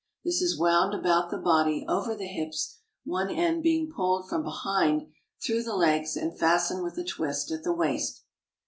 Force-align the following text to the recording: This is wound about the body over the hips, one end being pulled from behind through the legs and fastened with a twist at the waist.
This 0.25 0.41
is 0.41 0.57
wound 0.57 0.95
about 0.95 1.29
the 1.29 1.37
body 1.37 1.85
over 1.87 2.15
the 2.15 2.25
hips, 2.25 2.79
one 3.03 3.29
end 3.29 3.61
being 3.61 3.91
pulled 3.95 4.27
from 4.27 4.41
behind 4.41 5.05
through 5.45 5.61
the 5.61 5.75
legs 5.75 6.17
and 6.17 6.35
fastened 6.35 6.81
with 6.81 6.97
a 6.97 7.03
twist 7.03 7.51
at 7.51 7.63
the 7.63 7.71
waist. 7.71 8.23